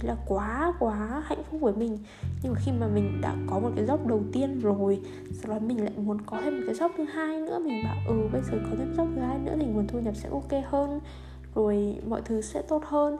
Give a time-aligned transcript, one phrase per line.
[0.00, 1.98] thấy là quá quá hạnh phúc với mình.
[2.42, 5.00] Nhưng mà khi mà mình đã có một cái dốc đầu tiên rồi
[5.32, 7.96] sau đó mình lại muốn có thêm một cái dốc thứ hai nữa mình bảo
[8.08, 10.64] ừ bây giờ có thêm dốc thứ hai nữa thì nguồn thu nhập sẽ ok
[10.64, 11.00] hơn
[11.54, 13.16] rồi mọi thứ sẽ tốt hơn.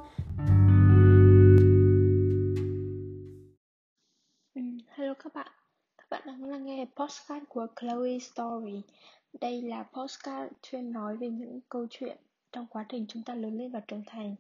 [4.55, 5.53] Ừ, hello các bạn,
[5.99, 8.83] các bạn đang lắng nghe postcard của Chloe Story.
[9.41, 12.17] Đây là postcard chuyên nói về những câu chuyện
[12.53, 14.37] trong quá trình chúng ta lớn lên và trưởng thành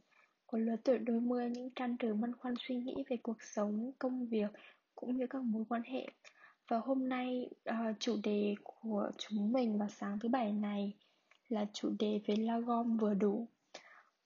[0.50, 3.92] của lứa tuổi đôi mươi những trăn trở băn khoăn suy nghĩ về cuộc sống,
[3.98, 4.50] công việc
[4.94, 6.06] cũng như các mối quan hệ.
[6.68, 10.92] Và hôm nay uh, chủ đề của chúng mình vào sáng thứ bảy này
[11.48, 13.48] là chủ đề về la gom vừa đủ.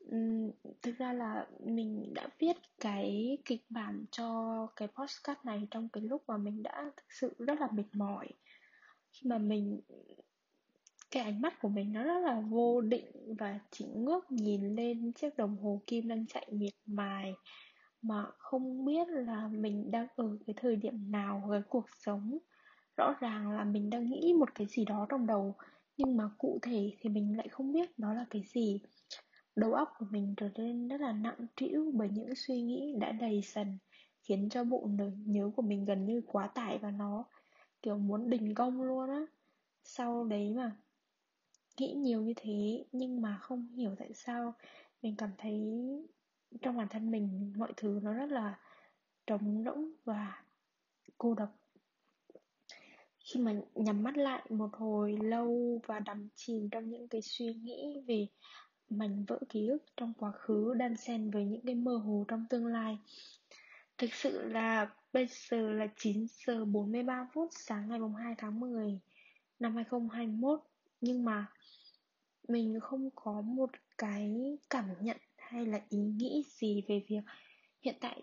[0.05, 0.51] Uhm,
[0.83, 6.03] thực ra là mình đã viết cái kịch bản cho cái postcard này trong cái
[6.03, 8.29] lúc mà mình đã thực sự rất là mệt mỏi
[9.13, 9.81] khi mà mình
[11.15, 15.13] cái ánh mắt của mình nó rất là vô định và chỉ ngước nhìn lên
[15.13, 17.35] chiếc đồng hồ kim đang chạy miệt mài
[18.03, 22.39] mà không biết là mình đang ở cái thời điểm nào với cuộc sống.
[22.97, 25.55] Rõ ràng là mình đang nghĩ một cái gì đó trong đầu,
[25.97, 28.81] nhưng mà cụ thể thì mình lại không biết đó là cái gì.
[29.57, 33.13] Đầu óc của mình trở nên rất là nặng trĩu bởi những suy nghĩ đã
[33.13, 33.79] đầy dần,
[34.23, 34.89] khiến cho bộ
[35.27, 37.25] nhớ của mình gần như quá tải và nó,
[37.83, 39.27] kiểu muốn đình công luôn á.
[39.85, 40.77] Sau đấy mà
[41.77, 44.55] nghĩ nhiều như thế nhưng mà không hiểu tại sao.
[45.03, 45.63] Mình cảm thấy
[46.63, 48.59] trong bản thân mình mọi thứ nó rất là
[49.27, 50.43] trống rỗng và
[51.19, 51.59] cô độc.
[53.19, 57.55] Khi mà nhắm mắt lại một hồi lâu và đắm chìm trong những cái suy
[57.55, 58.27] nghĩ về
[58.89, 62.45] mảnh vỡ ký ức trong quá khứ đan xen với những cái mơ hồ trong
[62.51, 62.99] tương lai.
[63.99, 69.01] Thực sự là bây giờ là 9 giờ 43 phút sáng ngày 2 tháng 10
[69.59, 70.61] năm 2021
[71.05, 71.47] nhưng mà
[72.49, 74.35] mình không có một cái
[74.71, 77.23] cảm nhận hay là ý nghĩ gì về việc
[77.83, 78.23] hiện tại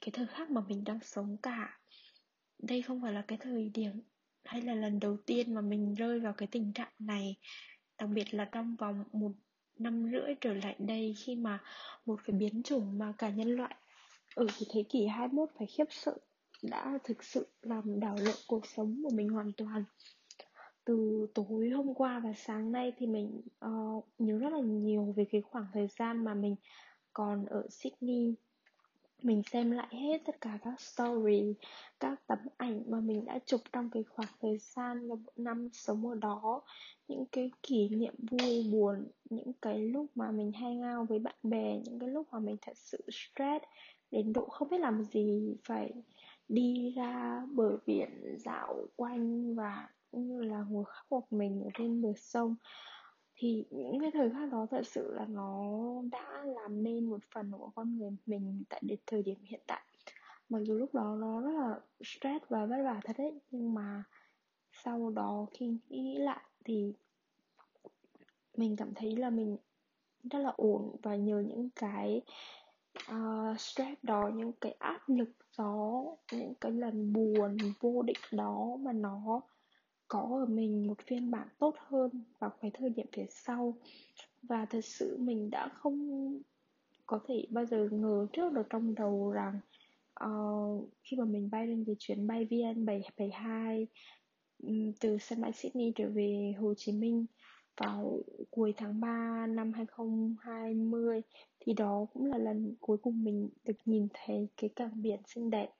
[0.00, 1.80] cái thời khắc mà mình đang sống cả.
[2.58, 4.02] Đây không phải là cái thời điểm
[4.44, 7.36] hay là lần đầu tiên mà mình rơi vào cái tình trạng này,
[7.98, 9.32] đặc biệt là trong vòng một
[9.78, 11.62] năm rưỡi trở lại đây khi mà
[12.06, 13.74] một cái biến chủng mà cả nhân loại
[14.34, 16.16] ở cái thế kỷ 21 phải khiếp sợ
[16.62, 19.84] đã thực sự làm đảo lộn cuộc sống của mình hoàn toàn
[20.84, 25.24] từ tối hôm qua và sáng nay thì mình uh, nhớ rất là nhiều về
[25.24, 26.56] cái khoảng thời gian mà mình
[27.12, 28.34] còn ở Sydney.
[29.22, 31.54] Mình xem lại hết tất cả các story
[32.00, 35.68] các tấm ảnh mà mình đã chụp trong cái khoảng thời gian và một năm
[35.72, 36.62] sống ở đó.
[37.08, 41.34] Những cái kỷ niệm vui buồn những cái lúc mà mình hay ngao với bạn
[41.42, 43.64] bè những cái lúc mà mình thật sự stress
[44.10, 45.92] đến độ không biết làm gì phải
[46.48, 51.70] đi ra bờ biển dạo quanh và cũng như là ngồi khóc một mình ở
[51.74, 52.54] trên bờ sông.
[53.34, 55.72] Thì những cái thời khắc đó thật sự là nó
[56.10, 59.82] đã làm nên một phần của con người mình tại đến thời điểm hiện tại.
[60.48, 64.04] Mặc dù lúc đó nó rất là stress và vất vả thật đấy nhưng mà
[64.72, 66.92] sau đó khi nghĩ lại thì
[68.56, 69.56] mình cảm thấy là mình
[70.30, 72.22] rất là ổn và nhờ những cái
[73.12, 78.76] uh, stress đó những cái áp lực đó những cái lần buồn vô định đó
[78.80, 79.40] mà nó
[80.10, 83.74] có ở mình một phiên bản tốt hơn vào cái thời điểm phía sau.
[84.42, 86.38] Và thật sự mình đã không
[87.06, 89.60] có thể bao giờ ngờ trước được trong đầu rằng
[90.24, 93.86] uh, khi mà mình bay lên cái chuyến bay VN 772
[94.62, 97.26] um, từ sân bay Sydney trở về Hồ Chí Minh
[97.76, 98.18] vào
[98.50, 101.22] cuối tháng 3 năm 2020
[101.60, 105.50] thì đó cũng là lần cuối cùng mình được nhìn thấy cái cảng biển xinh
[105.50, 105.70] đẹp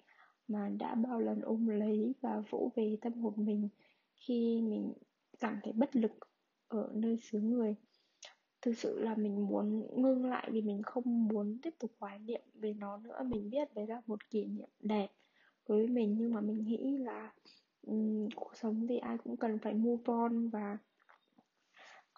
[0.49, 3.69] mà đã bao lần ôm lấy và vỗ về tâm hồn mình
[4.21, 4.93] khi mình
[5.41, 6.13] cảm thấy bất lực
[6.69, 7.75] ở nơi xứ người.
[8.63, 12.43] Thực sự là mình muốn ngưng lại vì mình không muốn tiếp tục hoài niệm
[12.55, 13.23] về nó nữa.
[13.27, 15.09] Mình biết đấy là một kỷ niệm đẹp
[15.69, 17.33] đối với mình nhưng mà mình nghĩ là
[17.87, 20.79] um, cuộc sống thì ai cũng cần phải move on và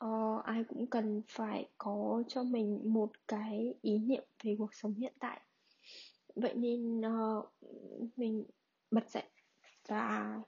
[0.04, 4.94] uh, ai cũng cần phải có cho mình một cái ý niệm về cuộc sống
[4.94, 5.40] hiện tại.
[6.34, 7.44] Vậy nên uh,
[8.16, 8.44] mình
[8.90, 9.24] bật dậy
[9.88, 10.40] và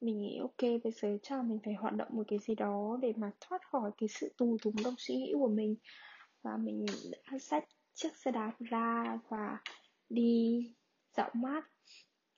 [0.00, 2.98] mình nghĩ ok bây giờ chắc là mình phải hoạt động một cái gì đó
[3.02, 5.76] để mà thoát khỏi cái sự tù túng trong suy nghĩ của mình.
[6.42, 7.64] Và mình đã xách
[7.94, 9.58] chiếc xe đạp ra và
[10.08, 10.60] đi
[11.16, 11.64] dạo mát.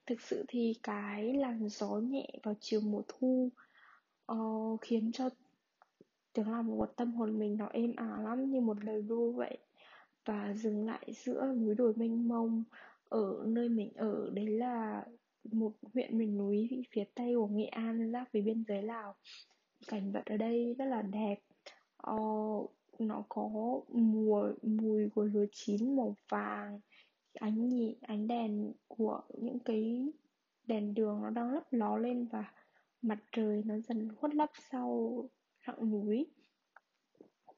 [0.06, 3.50] Thực sự thì cái làn gió nhẹ vào chiều mùa thu
[4.32, 5.28] uh, khiến cho
[6.32, 9.58] tiếng lòng của tâm hồn mình nó êm ả lắm như một lời ru vậy.
[10.25, 12.64] Và dừng lại giữa núi đồi mênh mông
[13.08, 15.05] ở nơi mình ở đấy là
[15.52, 19.14] một huyện miền núi phía tây của Nghệ An giáp với biên giới Lào.
[19.88, 21.36] Cảnh vật ở đây rất là đẹp.
[21.96, 22.16] Ờ,
[22.98, 23.50] nó có
[23.88, 26.80] mùa mùi của lúa chín màu vàng
[27.34, 30.12] ánh nhị ánh đèn của những cái
[30.66, 32.52] đèn đường nó đang lấp ló lên và
[33.02, 35.24] mặt trời nó dần khuất lấp sau
[35.66, 36.26] rặng núi.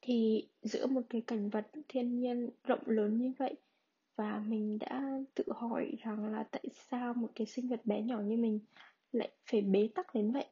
[0.02, 3.54] Thì giữa một cái cảnh vật thiên nhiên rộng lớn như vậy
[4.16, 8.21] và mình đã tự hỏi rằng là tại sao một cái sinh vật bé nhỏ
[8.21, 8.61] như mình
[9.12, 10.47] lại phải bế tắc đến vậy?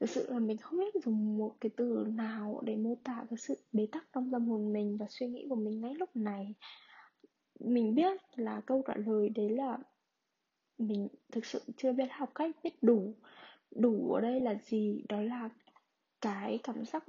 [0.00, 3.38] Thực sự là mình không biết dùng một cái từ nào để mô tả cái
[3.38, 6.54] sự bế tắc trong tâm hồn mình và suy nghĩ của mình ngay lúc này.
[7.60, 9.78] Mình biết là câu trả lời đấy là
[10.78, 13.14] mình thực sự chưa biết học cách biết đủ
[13.70, 15.04] đủ ở đây là gì.
[15.08, 15.48] Đó là
[16.20, 17.04] cái cảm giác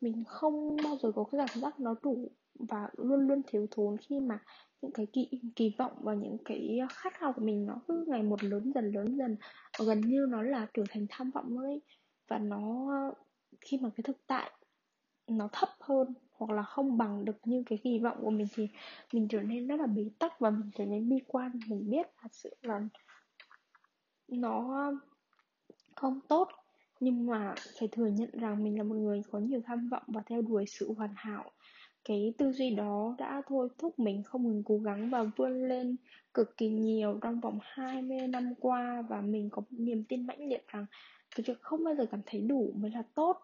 [0.00, 3.96] mình không bao giờ có cái cảm giác nó đủ và luôn luôn thiếu thốn
[3.96, 4.38] khi mà
[4.82, 8.22] những cái kỳ kỳ vọng và những cái khát khao của mình nó cứ ngày
[8.22, 9.36] một lớn dần lớn dần.
[9.78, 11.80] Ờ, gần như nó là trở thành tham vọng ấy.
[12.28, 12.90] Và nó,
[13.60, 14.50] khi mà cái thực tại
[15.26, 18.68] nó thấp hơn hoặc là không bằng được như cái kỳ vọng của mình thì
[19.12, 21.60] mình trở nên rất là bế tắc và mình trở nên bi quan.
[21.68, 22.80] Mình biết thật sự là
[24.28, 24.92] nó
[25.94, 26.48] không tốt
[27.00, 30.22] nhưng mà phải thừa nhận rằng mình là một người có nhiều tham vọng và
[30.26, 31.50] theo đuổi sự hoàn hảo.
[32.04, 35.96] Cái tư duy đó đã thôi thúc mình không ngừng cố gắng và vươn lên
[36.34, 40.48] cực kỳ nhiều trong vòng 20 năm qua và mình có một niềm tin mãnh
[40.48, 40.86] liệt rằng
[41.36, 43.36] cái việc không bao giờ cảm thấy đủ mới là tốt.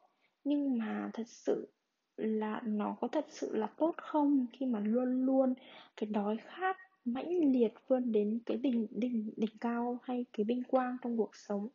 [0.45, 1.73] Nhưng mà thật sự
[2.17, 5.55] là nó có thật sự là tốt không khi mà luôn luôn
[6.01, 10.63] phải đói khát mãnh liệt vươn đến cái đỉnh đỉnh đỉnh cao hay cái vinh
[10.65, 11.69] quang trong cuộc sống?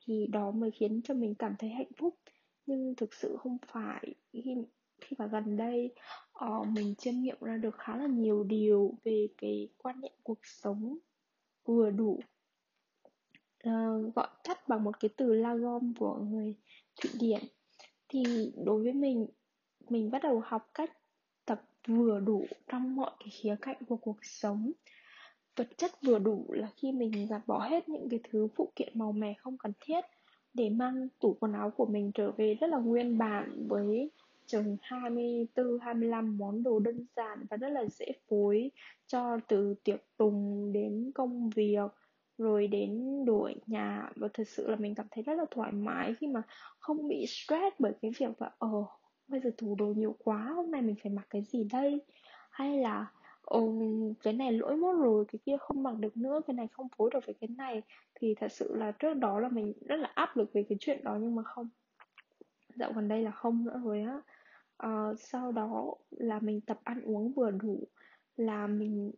[0.00, 2.18] Thì đó mới khiến cho mình cảm thấy hạnh phúc.
[2.66, 4.56] Nhưng thực sự không phải khi
[5.00, 5.94] khi mà gần đây
[6.44, 10.38] uh, mình chiêm nghiệm ra được khá là nhiều điều về cái quan niệm cuộc
[10.42, 10.98] sống
[11.64, 12.20] vừa đủ
[13.68, 16.54] uh, gọi tắt bằng một cái từ la gom của người
[17.02, 17.40] thụy điển.
[18.08, 19.26] Thì đối với mình
[19.88, 20.98] mình bắt đầu học cách
[21.44, 24.72] tập vừa đủ trong mọi cái khía cạnh của cuộc sống
[25.56, 28.92] vật chất vừa đủ là khi mình gạt bỏ hết những cái thứ phụ kiện
[28.94, 30.04] màu mè không cần thiết
[30.54, 34.10] để mang tủ quần áo của mình trở về rất là nguyên bản với
[34.46, 38.70] chừng 24 25 món đồ đơn giản và rất là dễ phối
[39.06, 41.90] cho từ tiệc tùng đến công việc,
[42.38, 44.10] rồi đến đuổi nhà.
[44.16, 46.42] Và thật sự là mình cảm thấy rất là thoải mái khi mà
[46.78, 48.84] không bị stress bởi cái việc là ờ
[49.28, 52.00] bây giờ tủ đồ nhiều quá, hôm nay mình phải mặc cái gì đây?
[52.50, 53.12] Hay là
[53.50, 53.72] ồ
[54.22, 57.10] cái này lỗi mốt rồi cái kia không mặc được nữa cái này không phối
[57.12, 57.82] được với cái này.
[58.14, 61.04] Thì thật sự là trước đó là mình rất là áp lực về cái chuyện
[61.04, 61.68] đó nhưng mà không.
[62.74, 64.20] Dạo gần đây là không nữa rồi á.
[64.76, 67.84] À, sau đó là mình tập ăn uống vừa đủ
[68.36, 69.12] là mình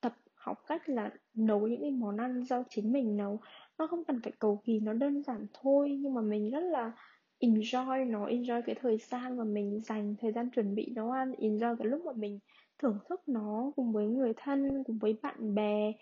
[0.00, 3.40] tập học cách là nấu những cái món ăn do chính mình nấu.
[3.78, 6.92] Nó không cần phải cầu kỳ nó đơn giản thôi nhưng mà mình rất là
[7.40, 11.32] enjoy nó enjoy cái thời gian mà mình dành thời gian chuẩn bị nấu ăn
[11.32, 12.38] enjoy cái lúc mà mình
[12.78, 15.92] thưởng thức nó cùng với người thân, cùng với bạn bè.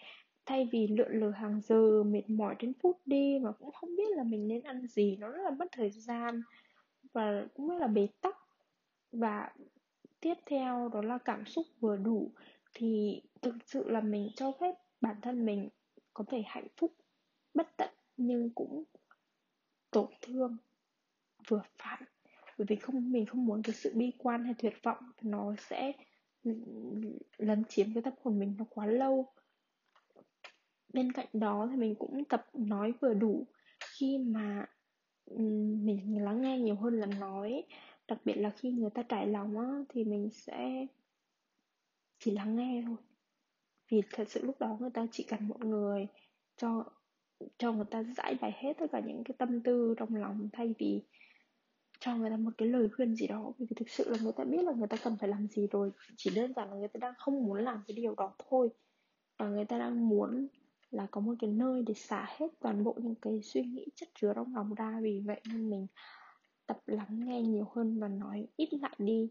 [0.46, 4.10] Thay vì lượn lờ hàng giờ mệt mỏi đến phút đi mà cũng không biết
[4.16, 6.42] là mình nên ăn gì, nó rất là mất thời gian
[7.12, 8.36] và cũng rất là bế tắc.
[9.12, 9.52] Và
[10.20, 12.30] tiếp theo đó là cảm xúc vừa đủ,
[12.74, 15.68] thì thực sự là mình cho phép bản thân mình
[16.14, 16.92] có thể hạnh phúc,
[17.54, 18.84] bất tận nhưng cũng
[19.90, 20.56] tổn thương,
[21.48, 22.00] vừa phải.
[22.58, 25.92] Bởi vì không, mình không muốn cái sự bi quan hay tuyệt vọng, nó sẽ
[27.38, 29.26] lấn chiếm cái tâm hồn mình nó quá lâu.
[30.92, 33.46] Bên cạnh đó thì mình cũng tập nói vừa đủ.
[33.80, 34.66] Khi mà
[35.76, 37.64] mình lắng nghe nhiều hơn là nói,
[38.08, 40.86] đặc biệt là khi người ta trải lòng á, thì mình sẽ
[42.18, 42.96] chỉ lắng nghe thôi.
[43.90, 46.06] Vì thật sự lúc đó người ta chỉ cần một người
[46.56, 46.84] cho
[47.58, 50.74] cho người ta giải bày hết tất cả những cái tâm tư trong lòng thay
[50.78, 51.02] vì
[52.00, 53.52] cho người ta một cái lời khuyên gì đó.
[53.58, 55.90] Vì thực sự là người ta biết là người ta cần phải làm gì rồi.
[56.16, 58.68] Chỉ đơn giản là người ta đang không muốn làm cái điều đó thôi.
[59.38, 60.48] Và người ta đang muốn
[60.90, 64.08] là có một cái nơi để xả hết toàn bộ những cái suy nghĩ chất
[64.20, 65.86] chứa trong lòng ra vì vậy nên mình
[66.66, 69.28] tập lắng nghe nhiều hơn và nói ít lại đi.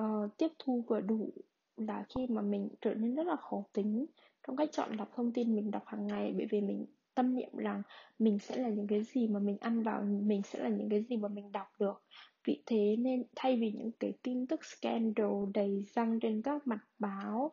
[0.00, 1.30] Uh, tiếp thu vừa đủ
[1.76, 4.06] là khi mà mình trở nên rất là khó tính
[4.46, 6.34] trong cách chọn lọc thông tin mình đọc hàng ngày.
[6.36, 7.82] Bởi vì mình tâm niệm rằng
[8.18, 11.02] mình sẽ là những cái gì mà mình ăn vào mình sẽ là những cái
[11.02, 12.02] gì mà mình đọc được.
[12.44, 16.78] Vì thế nên thay vì những cái tin tức scandal đầy răng trên các mặt
[16.98, 17.52] báo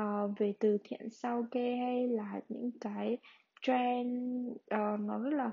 [0.00, 3.18] uh, về từ thiện sao kê hay là những cái
[3.62, 5.52] trend uh, nó rất là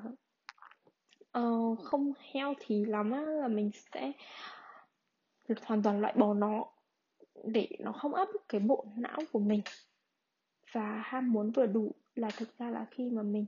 [1.40, 4.12] uh, không healthy lắm á là mình sẽ
[5.66, 6.66] hoàn toàn loại bỏ nó
[7.44, 9.62] để nó không áp cái bộ não của mình.
[10.72, 13.46] Và ham muốn vừa đủ là thực ra là khi mà mình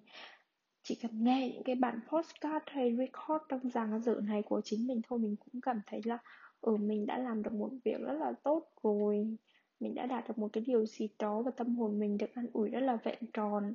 [0.84, 4.88] chỉ cần nghe những cái bản postcard hay record trong dàn dở này của chính
[4.88, 6.18] mình thôi mình cũng cảm thấy là
[6.66, 9.38] ở ừ, mình đã làm được một việc rất là tốt rồi.
[9.80, 12.48] Mình đã đạt được một cái điều gì đó và tâm hồn mình được an
[12.54, 13.74] ủi rất là vẹn tròn.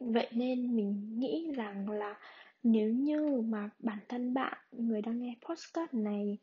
[0.00, 2.20] Vậy nên mình nghĩ rằng là
[2.62, 6.38] nếu như mà bản thân bạn người đang nghe podcast này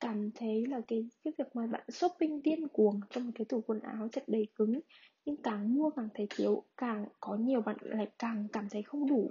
[0.00, 3.60] cảm thấy là cái cái việc mà bạn shopping điên cuồng trong một cái tủ
[3.60, 4.80] quần áo chất đầy cứng
[5.24, 9.08] nhưng càng mua càng thấy thiếu, càng có nhiều bạn lại càng cảm thấy không
[9.08, 9.30] đủ.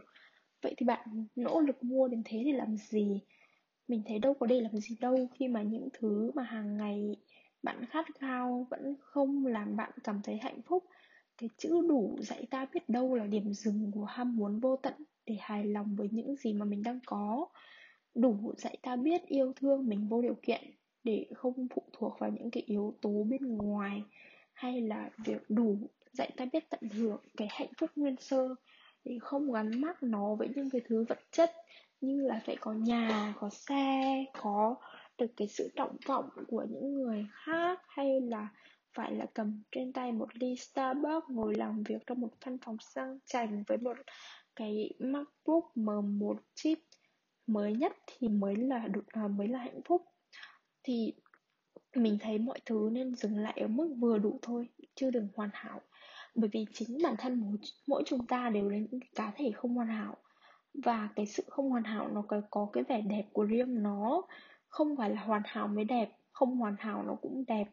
[0.62, 3.22] Vậy thì bạn nỗ lực mua đến thế để làm gì?
[3.88, 7.16] Mình thấy đâu có để làm gì đâu, khi mà những thứ mà hàng ngày
[7.64, 10.84] bạn khát khao vẫn không làm bạn cảm thấy hạnh phúc,
[11.38, 14.94] cái chữ đủ dạy ta biết đâu là điểm dừng của ham muốn vô tận
[15.26, 17.48] để hài lòng với những gì mà mình đang có.
[18.16, 20.62] Đủ dạy ta biết yêu thương mình vô điều kiện
[21.04, 24.04] để không phụ thuộc vào những cái yếu tố bên ngoài
[24.54, 25.78] hay là việc đủ
[26.12, 28.56] dạy ta biết tận hưởng cái hạnh phúc nguyên sơ
[29.06, 31.52] thì không gắn mắc nó với những cái thứ vật chất,
[32.02, 34.76] như là phải có nhà, có xe, có
[35.18, 38.48] được cái sự trọng vọng của những người khác, hay là
[38.94, 42.78] phải là cầm trên tay một ly Starbucks ngồi làm việc trong một văn phòng
[42.80, 43.98] sang chảnh với một
[44.56, 46.80] cái MacBook M1 chip
[47.48, 50.02] mới nhất thì mới là được à, mới là hạnh phúc.
[50.84, 51.14] Thì
[51.96, 55.50] mình thấy mọi thứ nên dừng lại ở mức vừa đủ thôi chưa đừng hoàn
[55.54, 55.82] hảo.
[56.36, 57.58] Bởi vì chính bản thân mỗi,
[57.88, 60.18] mỗi chúng ta đều là những cá thể không hoàn hảo.
[60.74, 64.22] Và cái sự không hoàn hảo nó có, có cái vẻ đẹp của riêng nó.
[64.68, 67.68] Không phải là hoàn hảo mới đẹp không hoàn hảo nó cũng đẹp.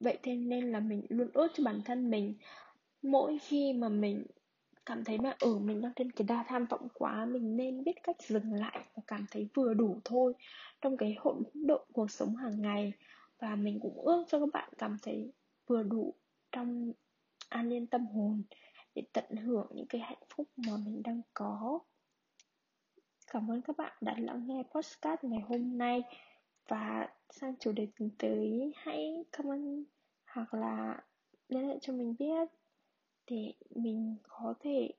[0.00, 2.34] Vậy thế nên là mình luôn ước cho bản thân mình
[3.02, 4.26] mỗi khi mà mình
[4.86, 7.84] cảm thấy mà ở ừ, mình đang trên cái đa tham vọng quá mình nên
[7.84, 10.34] biết cách dừng lại và cảm thấy vừa đủ thôi.
[10.80, 12.92] Trong cái hỗn độn cuộc sống hàng ngày
[13.38, 15.32] và mình cũng ước cho các bạn cảm thấy
[15.66, 16.14] vừa đủ
[16.52, 16.92] trong
[17.48, 18.42] an yên tâm hồn
[18.94, 21.80] để tận hưởng những cái hạnh phúc mà mình đang có
[23.26, 26.02] cảm ơn các bạn đã lắng nghe podcast ngày hôm nay
[26.68, 29.84] và sang chủ đề tuần tới, hãy comment
[30.26, 31.04] hoặc là
[31.48, 32.48] liên hệ cho mình biết
[33.30, 34.92] để mình có thể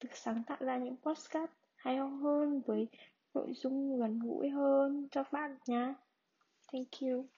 [0.00, 2.88] được sáng tạo ra những podcast hay hơn với
[3.34, 5.94] nội dung gần gũi hơn cho các bạn nhé.
[6.72, 7.28] Thank you.